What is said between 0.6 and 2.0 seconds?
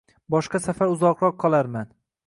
safar uzoqroq qolarman.